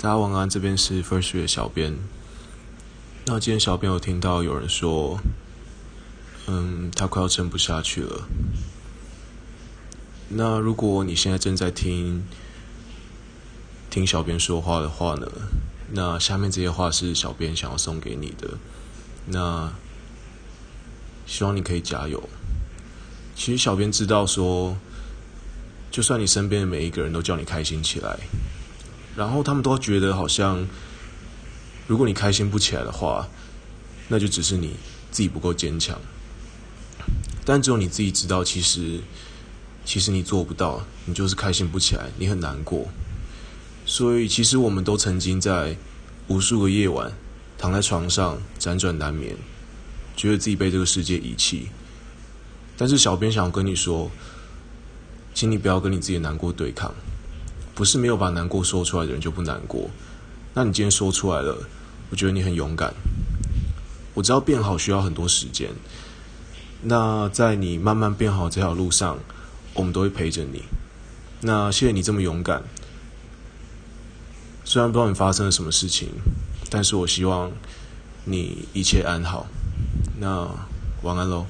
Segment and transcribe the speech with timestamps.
[0.00, 1.92] 大家晚安，这边是 First 的小编。
[3.24, 5.18] 那今天小编有听到有人说，
[6.46, 8.28] 嗯，他快要撑不下去了。
[10.28, 12.22] 那如果你现在正在听
[13.90, 15.26] 听小编说话的话呢？
[15.90, 18.56] 那下面这些话是小编想要送给你的。
[19.26, 19.72] 那
[21.26, 22.22] 希望你可以加油。
[23.34, 24.76] 其实小编知道说。
[25.90, 28.14] 就算你身边的每一个人都叫你开心起来，
[29.18, 30.64] 然后他们都觉得好像，
[31.88, 33.26] 如果你开心不起来的话，
[34.06, 34.76] 那就只是你
[35.10, 35.98] 自己不够坚强。
[37.44, 39.00] 但只有你自己知道，其实
[39.84, 42.86] 其实你做不到，你就是开心不起来，你很难过。
[43.84, 45.76] 所以，其实我们都曾经在
[46.28, 47.12] 无数个夜晚
[47.58, 49.34] 躺在床上辗转难眠，
[50.16, 51.70] 觉得自己被这个世界遗弃。
[52.76, 54.08] 但是，小编想要跟你说。
[55.34, 56.92] 请你不要跟你自己的难过对抗，
[57.78, 59.88] 不是没有把难过说出来的人就不难过。
[60.52, 61.56] 那你今天说出来了，
[62.10, 62.92] 我觉得你很勇敢。
[64.14, 65.70] 我知道变好需要很多时间，
[66.82, 69.16] 那在你慢慢变好这条路上，
[69.74, 70.64] 我们都会陪着你。
[71.42, 72.64] 那谢谢你这么勇敢。
[74.64, 76.08] 虽然不知道你发生了什么事情，
[76.68, 77.52] 但是我希望
[78.24, 79.46] 你一切安好。
[80.18, 80.50] 那
[81.02, 81.46] 晚安喽。